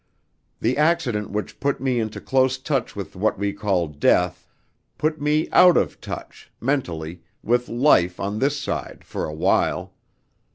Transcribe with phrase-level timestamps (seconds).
[0.61, 4.47] "The accident which put me into close touch with what we call 'death,'
[4.97, 9.93] put me out of touch mentally with life on this side for a while.